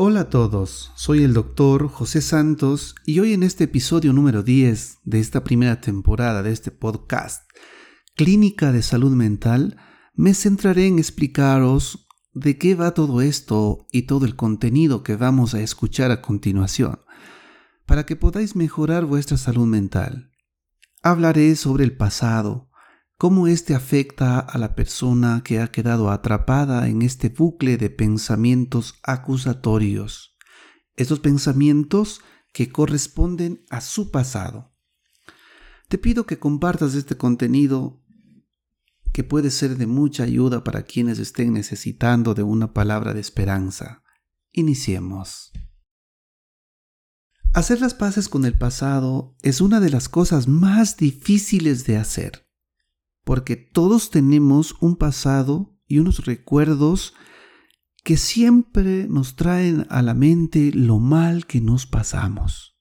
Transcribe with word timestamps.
Hola 0.00 0.20
a 0.20 0.30
todos, 0.30 0.92
soy 0.94 1.24
el 1.24 1.34
doctor 1.34 1.88
José 1.88 2.22
Santos 2.22 2.94
y 3.04 3.18
hoy 3.18 3.32
en 3.32 3.42
este 3.42 3.64
episodio 3.64 4.12
número 4.12 4.44
10 4.44 4.98
de 5.02 5.18
esta 5.18 5.42
primera 5.42 5.80
temporada 5.80 6.44
de 6.44 6.52
este 6.52 6.70
podcast, 6.70 7.50
Clínica 8.14 8.70
de 8.70 8.82
Salud 8.82 9.10
Mental, 9.10 9.76
me 10.14 10.34
centraré 10.34 10.86
en 10.86 11.00
explicaros 11.00 12.06
de 12.32 12.58
qué 12.58 12.76
va 12.76 12.94
todo 12.94 13.22
esto 13.22 13.88
y 13.90 14.02
todo 14.02 14.24
el 14.24 14.36
contenido 14.36 15.02
que 15.02 15.16
vamos 15.16 15.54
a 15.54 15.62
escuchar 15.62 16.12
a 16.12 16.22
continuación, 16.22 17.00
para 17.84 18.06
que 18.06 18.14
podáis 18.14 18.54
mejorar 18.54 19.04
vuestra 19.04 19.36
salud 19.36 19.66
mental. 19.66 20.30
Hablaré 21.02 21.56
sobre 21.56 21.82
el 21.82 21.96
pasado, 21.96 22.67
cómo 23.18 23.48
éste 23.48 23.74
afecta 23.74 24.38
a 24.38 24.58
la 24.58 24.76
persona 24.76 25.42
que 25.44 25.58
ha 25.58 25.72
quedado 25.72 26.10
atrapada 26.10 26.88
en 26.88 27.02
este 27.02 27.28
bucle 27.28 27.76
de 27.76 27.90
pensamientos 27.90 28.94
acusatorios, 29.02 30.36
estos 30.94 31.18
pensamientos 31.18 32.20
que 32.52 32.70
corresponden 32.70 33.64
a 33.70 33.80
su 33.80 34.12
pasado. 34.12 34.72
Te 35.88 35.98
pido 35.98 36.26
que 36.26 36.38
compartas 36.38 36.94
este 36.94 37.16
contenido 37.16 38.04
que 39.12 39.24
puede 39.24 39.50
ser 39.50 39.76
de 39.76 39.88
mucha 39.88 40.22
ayuda 40.22 40.62
para 40.62 40.84
quienes 40.84 41.18
estén 41.18 41.52
necesitando 41.52 42.34
de 42.34 42.44
una 42.44 42.72
palabra 42.72 43.14
de 43.14 43.20
esperanza. 43.20 44.04
Iniciemos. 44.52 45.50
Hacer 47.52 47.80
las 47.80 47.94
paces 47.94 48.28
con 48.28 48.44
el 48.44 48.56
pasado 48.56 49.34
es 49.42 49.60
una 49.60 49.80
de 49.80 49.90
las 49.90 50.08
cosas 50.08 50.46
más 50.46 50.96
difíciles 50.96 51.84
de 51.84 51.96
hacer 51.96 52.47
porque 53.28 53.56
todos 53.56 54.08
tenemos 54.08 54.74
un 54.80 54.96
pasado 54.96 55.78
y 55.86 55.98
unos 55.98 56.24
recuerdos 56.24 57.12
que 58.02 58.16
siempre 58.16 59.06
nos 59.06 59.36
traen 59.36 59.86
a 59.90 60.00
la 60.00 60.14
mente 60.14 60.72
lo 60.72 60.98
mal 60.98 61.44
que 61.44 61.60
nos 61.60 61.84
pasamos. 61.84 62.80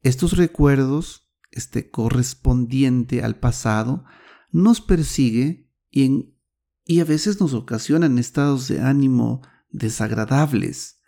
Estos 0.00 0.38
recuerdos, 0.38 1.30
este 1.50 1.90
correspondiente 1.90 3.22
al 3.22 3.38
pasado, 3.38 4.06
nos 4.50 4.80
persigue 4.80 5.70
y, 5.90 6.34
y 6.86 7.00
a 7.00 7.04
veces 7.04 7.38
nos 7.38 7.52
ocasionan 7.52 8.18
estados 8.18 8.68
de 8.68 8.80
ánimo 8.80 9.42
desagradables, 9.68 11.02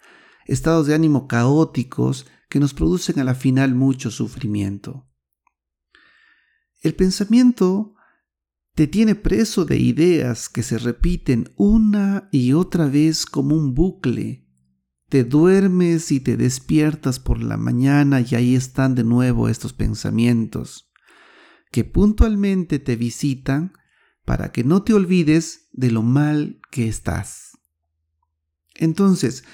estados 0.44 0.86
de 0.86 0.94
ánimo 0.94 1.28
caóticos 1.28 2.26
que 2.50 2.60
nos 2.60 2.74
producen 2.74 3.20
a 3.20 3.24
la 3.24 3.34
final 3.34 3.74
mucho 3.74 4.10
sufrimiento. 4.10 5.08
El 6.82 6.94
pensamiento 6.94 7.95
te 8.76 8.86
tiene 8.86 9.14
preso 9.14 9.64
de 9.64 9.78
ideas 9.78 10.50
que 10.50 10.62
se 10.62 10.76
repiten 10.76 11.50
una 11.56 12.28
y 12.30 12.52
otra 12.52 12.88
vez 12.88 13.24
como 13.24 13.56
un 13.56 13.74
bucle. 13.74 14.46
Te 15.08 15.24
duermes 15.24 16.12
y 16.12 16.20
te 16.20 16.36
despiertas 16.36 17.18
por 17.18 17.42
la 17.42 17.56
mañana 17.56 18.20
y 18.20 18.34
ahí 18.34 18.54
están 18.54 18.94
de 18.94 19.02
nuevo 19.02 19.48
estos 19.48 19.72
pensamientos, 19.72 20.92
que 21.72 21.84
puntualmente 21.84 22.78
te 22.78 22.96
visitan 22.96 23.72
para 24.26 24.52
que 24.52 24.62
no 24.62 24.82
te 24.82 24.92
olvides 24.92 25.70
de 25.72 25.90
lo 25.90 26.02
mal 26.02 26.60
que 26.70 26.86
estás. 26.86 27.52
Entonces, 28.74 29.44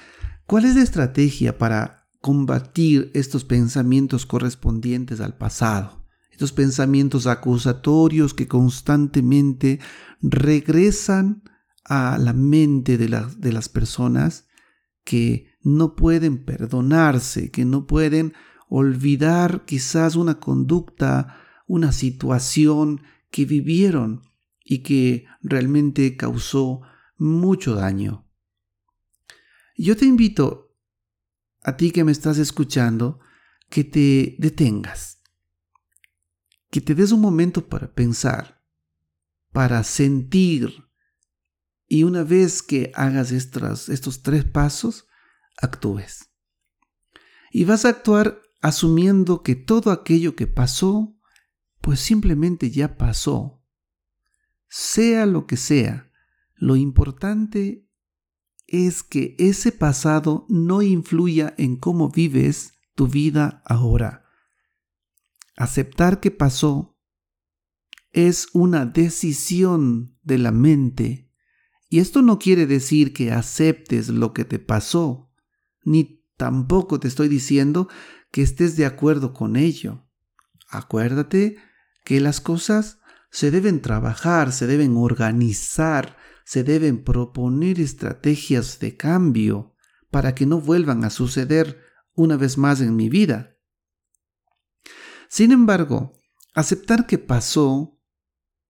¿cuál 0.45 0.65
es 0.65 0.75
la 0.75 0.83
estrategia 0.83 1.57
para 1.57 2.09
combatir 2.19 3.09
estos 3.13 3.45
pensamientos 3.45 4.25
correspondientes 4.25 5.21
al 5.21 5.37
pasado? 5.37 6.02
Pensamientos 6.51 7.27
acusatorios 7.27 8.33
que 8.33 8.47
constantemente 8.47 9.79
regresan 10.21 11.43
a 11.85 12.17
la 12.17 12.33
mente 12.33 12.97
de, 12.97 13.07
de 13.37 13.53
las 13.53 13.69
personas 13.69 14.47
que 15.03 15.53
no 15.61 15.95
pueden 15.95 16.43
perdonarse, 16.43 17.51
que 17.51 17.65
no 17.65 17.87
pueden 17.87 18.33
olvidar 18.69 19.65
quizás 19.65 20.15
una 20.15 20.39
conducta, 20.39 21.37
una 21.67 21.91
situación 21.91 23.01
que 23.29 23.45
vivieron 23.45 24.21
y 24.63 24.79
que 24.79 25.25
realmente 25.41 26.15
causó 26.15 26.81
mucho 27.17 27.75
daño. 27.75 28.27
Yo 29.75 29.97
te 29.97 30.05
invito, 30.05 30.75
a 31.63 31.77
ti 31.77 31.91
que 31.91 32.03
me 32.03 32.11
estás 32.11 32.37
escuchando, 32.37 33.19
que 33.69 33.83
te 33.83 34.35
detengas, 34.37 35.22
que 36.73 36.81
te 36.81 36.95
des 36.95 37.11
un 37.11 37.21
momento 37.21 37.69
para 37.69 37.93
pensar, 37.93 38.59
para 39.51 39.83
sentir, 39.83 40.73
y 41.87 42.01
una 42.01 42.23
vez 42.23 42.63
que 42.63 42.91
hagas 42.95 43.31
estos, 43.31 43.89
estos 43.89 44.23
tres 44.23 44.43
pasos, 44.43 45.05
actúes. 45.61 46.31
Y 47.51 47.65
vas 47.65 47.85
a 47.85 47.89
actuar 47.89 48.41
asumiendo 48.63 49.43
que 49.43 49.53
todo 49.53 49.91
aquello 49.91 50.35
que 50.35 50.47
pasó, 50.47 51.15
pues 51.79 51.99
simplemente 51.99 52.71
ya 52.71 52.97
pasó. 52.97 53.63
Sea 54.67 55.27
lo 55.27 55.45
que 55.45 55.57
sea, 55.57 56.11
lo 56.55 56.75
importante 56.75 57.87
es 58.65 59.03
que 59.03 59.35
ese 59.37 59.71
pasado 59.71 60.47
no 60.49 60.81
influya 60.81 61.53
en 61.59 61.75
cómo 61.75 62.09
vives 62.09 62.73
tu 62.95 63.07
vida 63.07 63.61
ahora. 63.63 64.22
Aceptar 65.55 66.19
que 66.19 66.31
pasó 66.31 66.97
es 68.11 68.47
una 68.53 68.85
decisión 68.85 70.17
de 70.21 70.37
la 70.37 70.51
mente. 70.51 71.31
Y 71.89 71.99
esto 71.99 72.21
no 72.21 72.39
quiere 72.39 72.65
decir 72.65 73.13
que 73.13 73.31
aceptes 73.31 74.09
lo 74.09 74.33
que 74.33 74.45
te 74.45 74.59
pasó, 74.59 75.31
ni 75.83 76.23
tampoco 76.37 76.99
te 76.99 77.07
estoy 77.07 77.27
diciendo 77.27 77.87
que 78.31 78.41
estés 78.41 78.75
de 78.77 78.85
acuerdo 78.85 79.33
con 79.33 79.55
ello. 79.55 80.07
Acuérdate 80.69 81.57
que 82.03 82.19
las 82.19 82.41
cosas 82.41 82.99
se 83.29 83.51
deben 83.51 83.81
trabajar, 83.81 84.51
se 84.51 84.67
deben 84.67 84.95
organizar, 84.97 86.17
se 86.45 86.63
deben 86.63 87.03
proponer 87.03 87.79
estrategias 87.79 88.79
de 88.79 88.97
cambio 88.97 89.75
para 90.11 90.35
que 90.35 90.45
no 90.45 90.59
vuelvan 90.59 91.03
a 91.03 91.09
suceder 91.09 91.81
una 92.13 92.37
vez 92.37 92.57
más 92.57 92.81
en 92.81 92.95
mi 92.95 93.09
vida. 93.09 93.52
Sin 95.33 95.51
embargo, 95.51 96.13
aceptar 96.53 97.07
que 97.07 97.17
pasó 97.17 97.99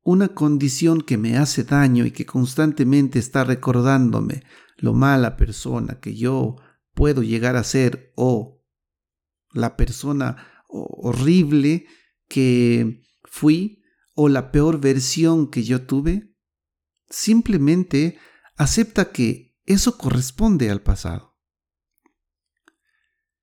una 0.02 0.30
condición 0.30 1.02
que 1.02 1.18
me 1.18 1.36
hace 1.36 1.66
daño 1.66 2.06
y 2.06 2.12
que 2.12 2.26
constantemente 2.26 3.20
está 3.20 3.44
recordándome 3.44 4.44
lo 4.78 4.94
mala 4.94 5.36
persona 5.36 6.00
que 6.00 6.16
yo 6.16 6.56
puedo 6.94 7.22
llegar 7.22 7.58
a 7.58 7.66
ser 7.66 8.14
o 8.16 8.64
la 9.52 9.76
persona 9.76 10.64
horrible 10.70 11.86
que 12.30 13.02
fui 13.26 13.84
o 14.14 14.30
la 14.30 14.54
peor 14.54 14.80
versión 14.80 15.52
que 15.52 15.64
yo 15.64 15.86
tuve, 15.86 16.34
simplemente 17.10 18.18
acepta 18.56 19.12
que 19.12 19.60
eso 19.66 19.98
corresponde 19.98 20.72
al 20.72 20.82
pasado. 20.82 21.38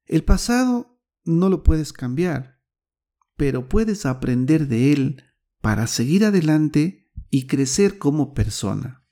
El 0.06 0.24
pasado 0.24 0.98
no 1.24 1.50
lo 1.50 1.62
puedes 1.62 1.92
cambiar 1.92 2.49
pero 3.40 3.70
puedes 3.70 4.04
aprender 4.04 4.68
de 4.68 4.92
él 4.92 5.24
para 5.62 5.86
seguir 5.86 6.26
adelante 6.26 7.10
y 7.30 7.46
crecer 7.46 7.96
como 7.96 8.34
persona. 8.34 9.08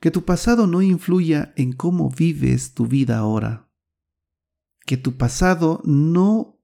Que 0.00 0.10
tu 0.10 0.24
pasado 0.24 0.66
no 0.66 0.80
influya 0.80 1.52
en 1.54 1.74
cómo 1.74 2.08
vives 2.08 2.72
tu 2.72 2.86
vida 2.86 3.18
ahora. 3.18 3.70
Que 4.86 4.96
tu 4.96 5.18
pasado 5.18 5.82
no 5.84 6.62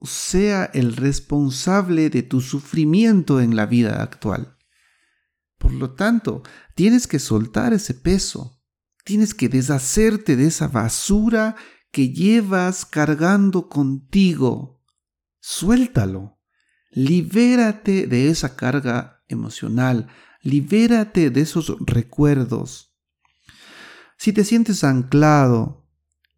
sea 0.00 0.64
el 0.64 0.96
responsable 0.96 2.08
de 2.08 2.22
tu 2.22 2.40
sufrimiento 2.40 3.38
en 3.42 3.54
la 3.54 3.66
vida 3.66 4.02
actual. 4.02 4.56
Por 5.58 5.74
lo 5.74 5.90
tanto, 5.92 6.42
tienes 6.74 7.06
que 7.06 7.18
soltar 7.18 7.74
ese 7.74 7.92
peso. 7.92 8.62
Tienes 9.04 9.34
que 9.34 9.50
deshacerte 9.50 10.36
de 10.36 10.46
esa 10.46 10.68
basura 10.68 11.54
que 11.90 12.14
llevas 12.14 12.86
cargando 12.86 13.68
contigo 13.68 14.71
suéltalo. 15.42 16.38
Libérate 16.92 18.06
de 18.06 18.28
esa 18.28 18.54
carga 18.54 19.22
emocional, 19.28 20.08
libérate 20.42 21.30
de 21.30 21.40
esos 21.40 21.74
recuerdos. 21.80 22.96
Si 24.16 24.32
te 24.32 24.44
sientes 24.44 24.84
anclado 24.84 25.88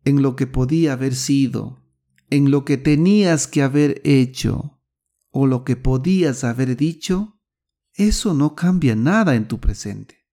en 0.05 0.23
lo 0.23 0.37
que 0.37 0.47
podía 0.47 0.95
haber 0.95 1.15
sido, 1.15 1.85
en 2.31 2.51
lo 2.51 2.65
que 2.65 2.79
tenías 2.79 3.47
que 3.47 3.62
haber 3.62 4.01
hecho 4.05 4.81
o 5.31 5.47
lo 5.47 5.65
que 5.65 5.77
podías 5.77 6.45
haber 6.45 6.77
dicho, 6.77 7.41
eso 7.93 8.33
no 8.33 8.55
cambia 8.55 8.97
nada 8.97 9.35
en 9.35 9.49
tu 9.49 9.61
presente. 9.61 10.27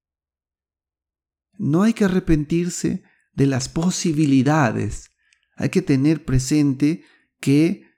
No 1.57 1.83
hay 1.83 1.93
que 1.93 2.05
arrepentirse 2.05 3.03
de 3.33 3.47
las 3.47 3.69
posibilidades. 3.69 5.09
Hay 5.55 5.69
que 5.69 5.81
tener 5.81 6.25
presente 6.25 7.03
que 7.39 7.90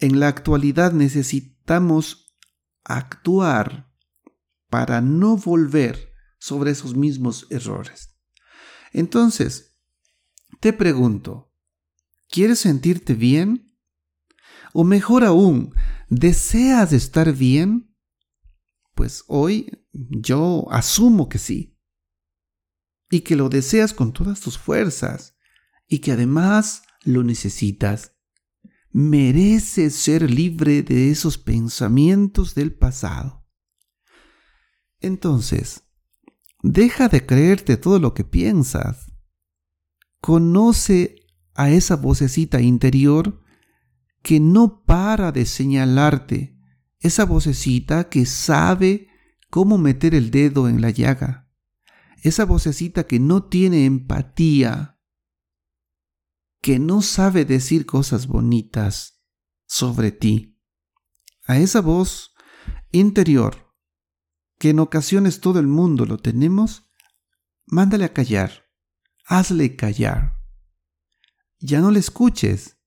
en 0.00 0.18
la 0.18 0.28
actualidad 0.28 0.92
necesitamos 0.92 2.34
actuar 2.84 3.92
para 4.68 5.00
no 5.00 5.36
volver 5.36 6.12
sobre 6.38 6.70
esos 6.70 6.96
mismos 6.96 7.46
errores. 7.50 8.16
Entonces, 8.92 9.66
Te 10.58 10.74
pregunto, 10.74 11.54
¿quieres 12.28 12.58
sentirte 12.58 13.14
bien? 13.14 13.74
O 14.74 14.84
mejor 14.84 15.24
aún, 15.24 15.74
¿deseas 16.10 16.92
estar 16.92 17.32
bien? 17.32 17.96
Pues 18.94 19.24
hoy 19.26 19.86
yo 19.92 20.66
asumo 20.70 21.30
que 21.30 21.38
sí. 21.38 21.78
Y 23.08 23.20
que 23.20 23.36
lo 23.36 23.48
deseas 23.48 23.94
con 23.94 24.12
todas 24.12 24.40
tus 24.40 24.58
fuerzas. 24.58 25.34
Y 25.86 26.00
que 26.00 26.12
además 26.12 26.82
lo 27.04 27.22
necesitas. 27.22 28.19
Mereces 28.92 29.94
ser 29.94 30.30
libre 30.30 30.82
de 30.82 31.10
esos 31.10 31.38
pensamientos 31.38 32.54
del 32.54 32.74
pasado. 32.74 33.46
Entonces, 35.00 35.84
deja 36.62 37.08
de 37.08 37.24
creerte 37.24 37.76
todo 37.76 37.98
lo 37.98 38.14
que 38.14 38.24
piensas. 38.24 39.12
Conoce 40.20 41.16
a 41.54 41.70
esa 41.70 41.96
vocecita 41.96 42.60
interior 42.60 43.40
que 44.22 44.40
no 44.40 44.84
para 44.84 45.32
de 45.32 45.46
señalarte, 45.46 46.58
esa 46.98 47.24
vocecita 47.24 48.08
que 48.08 48.26
sabe 48.26 49.08
cómo 49.48 49.78
meter 49.78 50.14
el 50.14 50.30
dedo 50.30 50.68
en 50.68 50.80
la 50.80 50.90
llaga, 50.90 51.50
esa 52.22 52.44
vocecita 52.44 53.04
que 53.04 53.18
no 53.18 53.44
tiene 53.44 53.86
empatía, 53.86 54.99
que 56.60 56.78
no 56.78 57.02
sabe 57.02 57.44
decir 57.44 57.86
cosas 57.86 58.26
bonitas 58.26 59.22
sobre 59.66 60.12
ti. 60.12 60.58
A 61.46 61.58
esa 61.58 61.80
voz 61.80 62.34
interior, 62.92 63.74
que 64.58 64.70
en 64.70 64.80
ocasiones 64.80 65.40
todo 65.40 65.58
el 65.58 65.66
mundo 65.66 66.04
lo 66.04 66.18
tenemos, 66.18 66.90
mándale 67.66 68.04
a 68.04 68.12
callar, 68.12 68.66
hazle 69.24 69.76
callar. 69.76 70.38
Ya 71.58 71.80
no 71.80 71.90
le 71.90 71.98
escuches. 71.98 72.78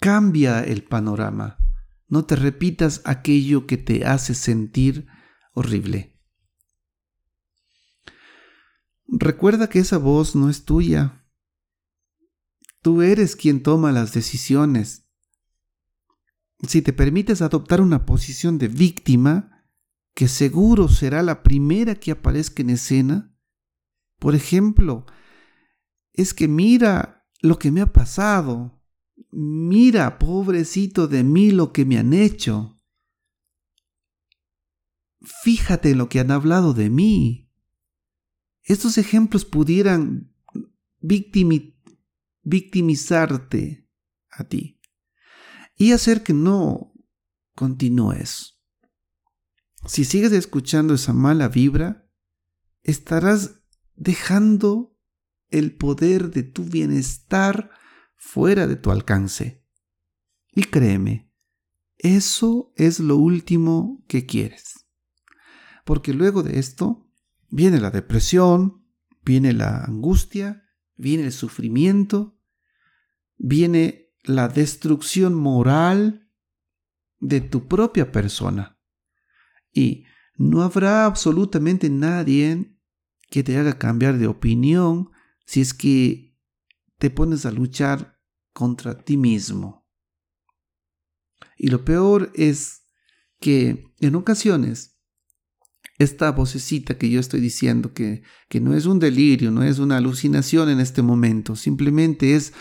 Cambia 0.00 0.60
el 0.60 0.84
panorama. 0.84 1.58
No 2.06 2.24
te 2.24 2.36
repitas 2.36 3.02
aquello 3.04 3.66
que 3.66 3.76
te 3.76 4.04
hace 4.04 4.34
sentir 4.34 5.06
horrible. 5.52 6.17
Recuerda 9.08 9.70
que 9.70 9.78
esa 9.78 9.96
voz 9.96 10.36
no 10.36 10.50
es 10.50 10.64
tuya. 10.64 11.26
Tú 12.82 13.00
eres 13.00 13.36
quien 13.36 13.62
toma 13.62 13.90
las 13.90 14.12
decisiones. 14.12 15.08
Si 16.66 16.82
te 16.82 16.92
permites 16.92 17.40
adoptar 17.40 17.80
una 17.80 18.04
posición 18.04 18.58
de 18.58 18.68
víctima, 18.68 19.64
que 20.14 20.28
seguro 20.28 20.88
será 20.88 21.22
la 21.22 21.42
primera 21.42 21.94
que 21.94 22.10
aparezca 22.10 22.62
en 22.62 22.70
escena, 22.70 23.34
por 24.18 24.34
ejemplo, 24.34 25.06
es 26.12 26.34
que 26.34 26.48
mira 26.48 27.26
lo 27.40 27.58
que 27.58 27.70
me 27.70 27.80
ha 27.80 27.92
pasado, 27.92 28.82
mira, 29.30 30.18
pobrecito 30.18 31.08
de 31.08 31.24
mí, 31.24 31.50
lo 31.50 31.72
que 31.72 31.84
me 31.84 31.98
han 31.98 32.12
hecho. 32.12 32.82
Fíjate 35.20 35.90
en 35.90 35.98
lo 35.98 36.08
que 36.08 36.20
han 36.20 36.30
hablado 36.30 36.74
de 36.74 36.90
mí. 36.90 37.47
Estos 38.68 38.98
ejemplos 38.98 39.44
pudieran 39.46 40.30
victimizarte 41.00 43.88
a 44.30 44.44
ti 44.44 44.78
y 45.74 45.92
hacer 45.92 46.22
que 46.22 46.34
no 46.34 46.92
continúes. 47.54 48.60
Si 49.86 50.04
sigues 50.04 50.32
escuchando 50.32 50.92
esa 50.94 51.14
mala 51.14 51.48
vibra, 51.48 52.10
estarás 52.82 53.62
dejando 53.94 54.94
el 55.48 55.74
poder 55.74 56.30
de 56.30 56.42
tu 56.42 56.64
bienestar 56.64 57.70
fuera 58.16 58.66
de 58.66 58.76
tu 58.76 58.90
alcance. 58.90 59.64
Y 60.52 60.64
créeme, 60.64 61.32
eso 61.96 62.74
es 62.76 63.00
lo 63.00 63.16
último 63.16 64.04
que 64.08 64.26
quieres. 64.26 64.86
Porque 65.86 66.12
luego 66.12 66.42
de 66.42 66.58
esto 66.58 67.07
viene 67.48 67.80
la 67.80 67.90
depresión, 67.90 68.84
viene 69.22 69.52
la 69.52 69.84
angustia, 69.84 70.64
viene 70.96 71.24
el 71.24 71.32
sufrimiento, 71.32 72.38
viene 73.36 74.12
la 74.24 74.48
destrucción 74.48 75.34
moral 75.34 76.30
de 77.20 77.40
tu 77.40 77.68
propia 77.68 78.12
persona. 78.12 78.78
Y 79.72 80.04
no 80.36 80.62
habrá 80.62 81.04
absolutamente 81.04 81.90
nadie 81.90 82.76
que 83.30 83.42
te 83.42 83.56
haga 83.56 83.78
cambiar 83.78 84.18
de 84.18 84.26
opinión 84.26 85.10
si 85.44 85.60
es 85.60 85.74
que 85.74 86.36
te 86.98 87.10
pones 87.10 87.46
a 87.46 87.50
luchar 87.50 88.20
contra 88.52 88.98
ti 88.98 89.16
mismo. 89.16 89.86
Y 91.56 91.68
lo 91.68 91.84
peor 91.84 92.30
es 92.34 92.84
que 93.40 93.92
en 94.00 94.14
ocasiones 94.14 94.97
esta 95.98 96.30
vocecita 96.30 96.96
que 96.96 97.10
yo 97.10 97.18
estoy 97.18 97.40
diciendo, 97.40 97.92
que, 97.92 98.22
que 98.48 98.60
no 98.60 98.74
es 98.74 98.86
un 98.86 99.00
delirio, 99.00 99.50
no 99.50 99.64
es 99.64 99.78
una 99.80 99.96
alucinación 99.96 100.68
en 100.70 100.80
este 100.80 101.02
momento, 101.02 101.56
simplemente 101.56 102.34
es 102.34 102.52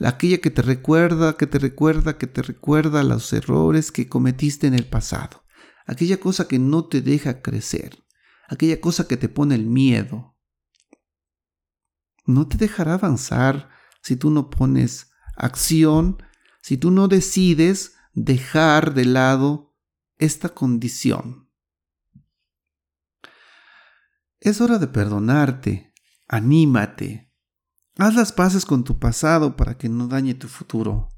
aquella 0.00 0.38
que 0.38 0.50
te 0.50 0.62
recuerda, 0.62 1.36
que 1.36 1.46
te 1.46 1.58
recuerda, 1.58 2.16
que 2.16 2.26
te 2.26 2.42
recuerda 2.42 3.04
los 3.04 3.32
errores 3.32 3.92
que 3.92 4.08
cometiste 4.08 4.66
en 4.66 4.74
el 4.74 4.86
pasado, 4.86 5.44
aquella 5.86 6.18
cosa 6.18 6.48
que 6.48 6.58
no 6.58 6.86
te 6.86 7.02
deja 7.02 7.42
crecer, 7.42 8.02
aquella 8.48 8.80
cosa 8.80 9.06
que 9.06 9.16
te 9.16 9.28
pone 9.28 9.54
el 9.54 9.66
miedo. 9.66 10.34
No 12.24 12.48
te 12.48 12.56
dejará 12.56 12.94
avanzar 12.94 13.68
si 14.02 14.16
tú 14.16 14.30
no 14.30 14.50
pones 14.50 15.10
acción, 15.36 16.22
si 16.62 16.76
tú 16.76 16.90
no 16.90 17.08
decides 17.08 17.94
dejar 18.14 18.94
de 18.94 19.04
lado 19.04 19.76
esta 20.18 20.48
condición. 20.48 21.45
Es 24.46 24.60
hora 24.60 24.78
de 24.78 24.86
perdonarte, 24.86 25.92
anímate, 26.28 27.34
haz 27.96 28.14
las 28.14 28.30
paces 28.30 28.64
con 28.64 28.84
tu 28.84 29.00
pasado 29.00 29.56
para 29.56 29.76
que 29.76 29.88
no 29.88 30.06
dañe 30.06 30.34
tu 30.34 30.46
futuro. 30.46 31.08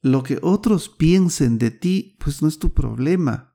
Lo 0.00 0.22
que 0.22 0.38
otros 0.40 0.88
piensen 0.88 1.58
de 1.58 1.70
ti, 1.70 2.16
pues 2.20 2.40
no 2.40 2.48
es 2.48 2.58
tu 2.58 2.72
problema. 2.72 3.54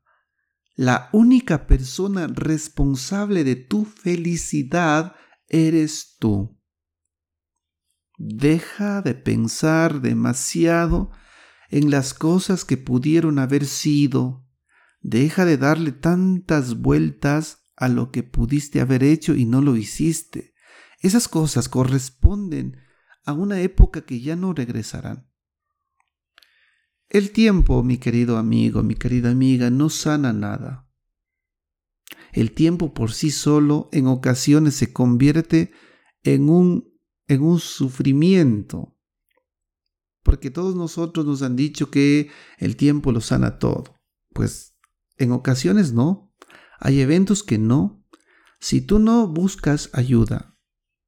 La 0.75 1.09
única 1.11 1.65
persona 1.65 2.27
responsable 2.27 3.43
de 3.43 3.55
tu 3.55 3.83
felicidad 3.83 5.15
eres 5.47 6.15
tú. 6.19 6.61
Deja 8.19 9.01
de 9.01 9.15
pensar 9.15 10.01
demasiado 10.01 11.09
en 11.71 11.89
las 11.89 12.13
cosas 12.13 12.63
que 12.63 12.77
pudieron 12.77 13.39
haber 13.39 13.65
sido. 13.65 14.47
Deja 15.01 15.45
de 15.45 15.57
darle 15.57 15.93
tantas 15.93 16.77
vueltas 16.79 17.63
a 17.77 17.87
lo 17.87 18.11
que 18.11 18.23
pudiste 18.23 18.81
haber 18.81 19.03
hecho 19.03 19.35
y 19.35 19.45
no 19.45 19.61
lo 19.61 19.77
hiciste. 19.77 20.53
Esas 20.99 21.27
cosas 21.27 21.69
corresponden 21.69 22.77
a 23.23 23.33
una 23.33 23.61
época 23.61 24.01
que 24.01 24.19
ya 24.19 24.35
no 24.35 24.53
regresarán. 24.53 25.29
El 27.09 27.31
tiempo, 27.31 27.83
mi 27.83 27.97
querido 27.97 28.37
amigo, 28.37 28.83
mi 28.83 28.95
querida 28.95 29.31
amiga, 29.31 29.69
no 29.69 29.89
sana 29.89 30.33
nada. 30.33 30.89
El 32.33 32.51
tiempo 32.51 32.93
por 32.93 33.13
sí 33.13 33.31
solo 33.31 33.89
en 33.93 34.07
ocasiones 34.07 34.75
se 34.75 34.91
convierte 34.91 35.71
en 36.23 36.49
un 36.49 36.97
en 37.27 37.43
un 37.43 37.59
sufrimiento. 37.59 38.97
Porque 40.23 40.49
todos 40.49 40.75
nosotros 40.75 41.25
nos 41.25 41.41
han 41.41 41.55
dicho 41.55 41.89
que 41.89 42.29
el 42.57 42.75
tiempo 42.75 43.11
lo 43.11 43.21
sana 43.21 43.59
todo. 43.59 43.95
Pues 44.33 44.75
en 45.17 45.31
ocasiones 45.31 45.93
no. 45.93 46.26
Hay 46.79 47.01
eventos 47.01 47.43
que 47.43 47.57
no. 47.57 48.03
Si 48.59 48.81
tú 48.81 48.99
no 48.99 49.27
buscas 49.27 49.89
ayuda, 49.93 50.57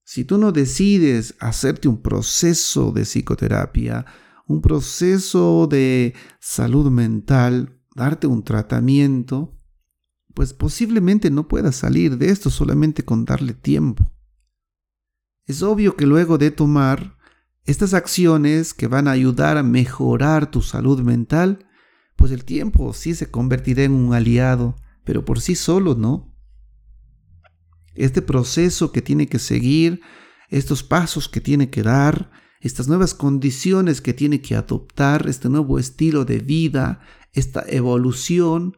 si 0.03 0.23
tú 0.23 0.37
no 0.37 0.51
decides 0.51 1.35
hacerte 1.39 1.87
un 1.87 2.01
proceso 2.01 2.91
de 2.91 3.03
psicoterapia, 3.03 4.05
un 4.47 4.61
proceso 4.61 5.67
de 5.67 6.15
salud 6.39 6.89
mental, 6.89 7.79
darte 7.95 8.25
un 8.25 8.43
tratamiento, 8.43 9.59
pues 10.33 10.53
posiblemente 10.53 11.29
no 11.29 11.47
puedas 11.47 11.75
salir 11.75 12.17
de 12.17 12.29
esto 12.29 12.49
solamente 12.49 13.03
con 13.03 13.25
darle 13.25 13.53
tiempo. 13.53 14.11
Es 15.45 15.61
obvio 15.61 15.95
que 15.95 16.05
luego 16.05 16.37
de 16.37 16.51
tomar 16.51 17.17
estas 17.65 17.93
acciones 17.93 18.73
que 18.73 18.87
van 18.87 19.07
a 19.07 19.11
ayudar 19.11 19.57
a 19.57 19.63
mejorar 19.63 20.49
tu 20.49 20.61
salud 20.61 21.01
mental, 21.01 21.67
pues 22.15 22.31
el 22.31 22.45
tiempo 22.45 22.93
sí 22.93 23.13
se 23.13 23.29
convertirá 23.29 23.83
en 23.83 23.91
un 23.91 24.13
aliado, 24.13 24.75
pero 25.09 25.25
por 25.25 25.41
sí 25.41 25.55
solo 25.55 25.95
no. 25.95 26.37
Este 27.95 28.21
proceso 28.21 28.91
que 28.91 29.01
tiene 29.01 29.27
que 29.27 29.39
seguir, 29.39 30.01
estos 30.49 30.83
pasos 30.83 31.27
que 31.27 31.41
tiene 31.41 31.71
que 31.71 31.81
dar, 31.81 32.29
estas 32.61 32.87
nuevas 32.87 33.15
condiciones 33.15 34.01
que 34.01 34.13
tiene 34.13 34.41
que 34.41 34.55
adoptar, 34.55 35.27
este 35.27 35.49
nuevo 35.49 35.79
estilo 35.79 36.25
de 36.25 36.37
vida, 36.37 37.01
esta 37.33 37.63
evolución, 37.67 38.77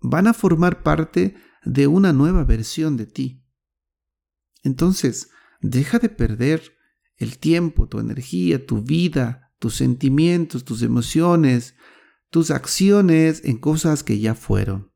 van 0.00 0.26
a 0.26 0.34
formar 0.34 0.82
parte 0.82 1.36
de 1.64 1.86
una 1.86 2.12
nueva 2.12 2.42
versión 2.44 2.96
de 2.96 3.06
ti. 3.06 3.46
Entonces, 4.64 5.28
Deja 5.62 6.00
de 6.00 6.08
perder 6.08 6.76
el 7.16 7.38
tiempo, 7.38 7.88
tu 7.88 8.00
energía, 8.00 8.66
tu 8.66 8.82
vida, 8.82 9.52
tus 9.60 9.76
sentimientos, 9.76 10.64
tus 10.64 10.82
emociones, 10.82 11.76
tus 12.30 12.50
acciones 12.50 13.42
en 13.44 13.58
cosas 13.58 14.02
que 14.02 14.18
ya 14.18 14.34
fueron. 14.34 14.91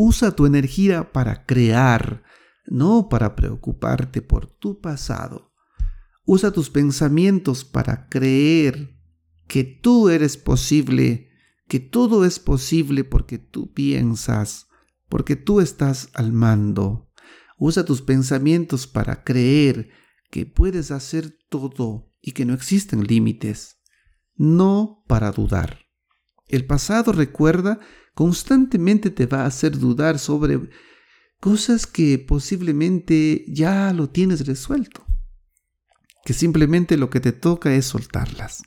Usa 0.00 0.30
tu 0.30 0.46
energía 0.46 1.10
para 1.12 1.44
crear, 1.44 2.22
no 2.66 3.08
para 3.08 3.34
preocuparte 3.34 4.22
por 4.22 4.46
tu 4.46 4.80
pasado. 4.80 5.52
Usa 6.24 6.52
tus 6.52 6.70
pensamientos 6.70 7.64
para 7.64 8.08
creer 8.08 8.96
que 9.48 9.64
tú 9.64 10.08
eres 10.08 10.36
posible, 10.36 11.30
que 11.66 11.80
todo 11.80 12.24
es 12.24 12.38
posible 12.38 13.02
porque 13.02 13.38
tú 13.38 13.72
piensas, 13.72 14.68
porque 15.08 15.34
tú 15.34 15.60
estás 15.60 16.10
al 16.14 16.32
mando. 16.32 17.10
Usa 17.58 17.84
tus 17.84 18.00
pensamientos 18.00 18.86
para 18.86 19.24
creer 19.24 19.90
que 20.30 20.46
puedes 20.46 20.92
hacer 20.92 21.36
todo 21.48 22.14
y 22.22 22.34
que 22.34 22.44
no 22.44 22.54
existen 22.54 23.02
límites, 23.02 23.80
no 24.36 25.02
para 25.08 25.32
dudar. 25.32 25.88
El 26.46 26.66
pasado, 26.66 27.10
recuerda, 27.10 27.80
constantemente 28.18 29.10
te 29.10 29.26
va 29.26 29.42
a 29.42 29.46
hacer 29.46 29.78
dudar 29.78 30.18
sobre 30.18 30.58
cosas 31.38 31.86
que 31.86 32.18
posiblemente 32.18 33.44
ya 33.46 33.92
lo 33.92 34.10
tienes 34.10 34.44
resuelto, 34.44 35.06
que 36.24 36.32
simplemente 36.32 36.96
lo 36.96 37.10
que 37.10 37.20
te 37.20 37.30
toca 37.30 37.72
es 37.72 37.86
soltarlas. 37.86 38.64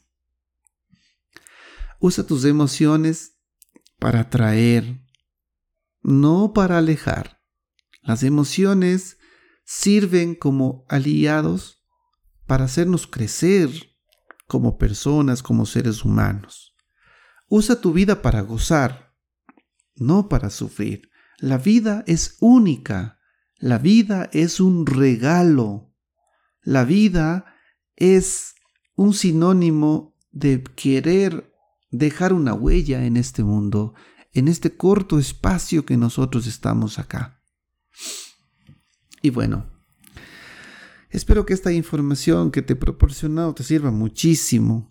Usa 2.00 2.26
tus 2.26 2.46
emociones 2.46 3.42
para 4.00 4.22
atraer, 4.22 5.02
no 6.02 6.54
para 6.54 6.78
alejar. 6.78 7.42
Las 8.04 8.24
emociones 8.24 9.18
sirven 9.66 10.34
como 10.34 10.86
aliados 10.88 11.84
para 12.48 12.64
hacernos 12.64 13.06
crecer 13.06 13.98
como 14.48 14.78
personas, 14.78 15.44
como 15.44 15.66
seres 15.66 16.06
humanos. 16.06 16.74
Usa 17.50 17.82
tu 17.82 17.92
vida 17.92 18.22
para 18.22 18.40
gozar, 18.40 19.11
no 20.02 20.28
para 20.28 20.50
sufrir. 20.50 21.10
La 21.38 21.58
vida 21.58 22.04
es 22.08 22.38
única. 22.40 23.20
La 23.58 23.78
vida 23.78 24.30
es 24.34 24.60
un 24.60 24.86
regalo. 24.86 25.94
La 26.64 26.84
vida 26.84 27.46
es 27.96 28.56
un 28.96 29.14
sinónimo 29.14 30.16
de 30.32 30.64
querer 30.76 31.54
dejar 31.92 32.34
una 32.34 32.54
huella 32.54 33.06
en 33.06 33.18
este 33.18 33.44
mundo, 33.44 33.94
en 34.34 34.48
este 34.48 34.76
corto 34.76 35.20
espacio 35.20 35.86
que 35.86 35.98
nosotros 35.98 36.48
estamos 36.48 37.00
acá. 37.00 37.42
Y 39.22 39.30
bueno, 39.30 39.70
espero 41.10 41.46
que 41.46 41.54
esta 41.54 41.72
información 41.72 42.52
que 42.52 42.62
te 42.62 42.74
he 42.74 42.76
proporcionado 42.78 43.54
te 43.54 43.64
sirva 43.64 43.92
muchísimo. 43.92 44.88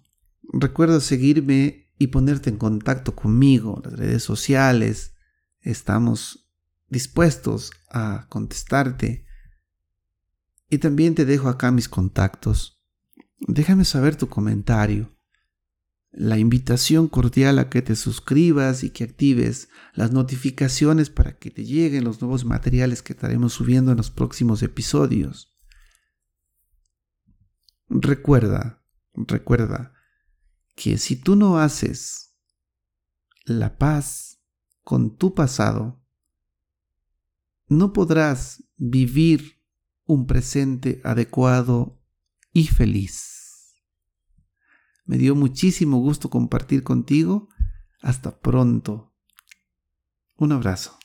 Recuerda 0.52 1.00
seguirme 1.00 1.89
y 2.00 2.06
ponerte 2.06 2.48
en 2.48 2.56
contacto 2.56 3.14
conmigo, 3.14 3.82
las 3.84 3.92
redes 3.92 4.22
sociales. 4.22 5.12
Estamos 5.60 6.50
dispuestos 6.88 7.72
a 7.90 8.26
contestarte. 8.30 9.26
Y 10.70 10.78
también 10.78 11.14
te 11.14 11.26
dejo 11.26 11.50
acá 11.50 11.70
mis 11.70 11.90
contactos. 11.90 12.82
Déjame 13.38 13.84
saber 13.84 14.16
tu 14.16 14.30
comentario. 14.30 15.14
La 16.10 16.38
invitación 16.38 17.06
cordial 17.06 17.58
a 17.58 17.68
que 17.68 17.82
te 17.82 17.94
suscribas 17.94 18.82
y 18.82 18.88
que 18.88 19.04
actives 19.04 19.68
las 19.92 20.10
notificaciones 20.10 21.10
para 21.10 21.36
que 21.36 21.50
te 21.50 21.66
lleguen 21.66 22.04
los 22.04 22.22
nuevos 22.22 22.46
materiales 22.46 23.02
que 23.02 23.12
estaremos 23.12 23.52
subiendo 23.52 23.90
en 23.90 23.98
los 23.98 24.10
próximos 24.10 24.62
episodios. 24.62 25.54
Recuerda, 27.90 28.82
recuerda, 29.12 29.99
que 30.80 30.96
si 30.96 31.14
tú 31.14 31.36
no 31.36 31.58
haces 31.58 32.34
la 33.44 33.76
paz 33.76 34.40
con 34.82 35.14
tu 35.14 35.34
pasado, 35.34 36.02
no 37.68 37.92
podrás 37.92 38.64
vivir 38.78 39.60
un 40.06 40.26
presente 40.26 41.02
adecuado 41.04 42.00
y 42.54 42.66
feliz. 42.66 43.74
Me 45.04 45.18
dio 45.18 45.34
muchísimo 45.34 45.98
gusto 45.98 46.30
compartir 46.30 46.82
contigo. 46.82 47.50
Hasta 48.00 48.40
pronto. 48.40 49.14
Un 50.38 50.52
abrazo. 50.52 50.99